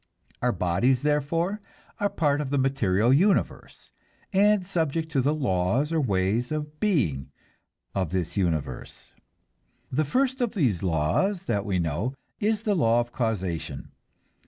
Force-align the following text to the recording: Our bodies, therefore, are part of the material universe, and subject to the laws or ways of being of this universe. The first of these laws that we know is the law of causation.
Our 0.41 0.51
bodies, 0.51 1.03
therefore, 1.03 1.61
are 1.99 2.09
part 2.09 2.41
of 2.41 2.49
the 2.49 2.57
material 2.57 3.13
universe, 3.13 3.91
and 4.33 4.65
subject 4.65 5.11
to 5.11 5.21
the 5.21 5.31
laws 5.31 5.93
or 5.93 6.01
ways 6.01 6.51
of 6.51 6.79
being 6.79 7.31
of 7.93 8.09
this 8.09 8.35
universe. 8.35 9.13
The 9.91 10.03
first 10.03 10.41
of 10.41 10.55
these 10.55 10.81
laws 10.81 11.43
that 11.43 11.65
we 11.65 11.77
know 11.77 12.15
is 12.39 12.63
the 12.63 12.73
law 12.73 12.99
of 12.99 13.11
causation. 13.11 13.91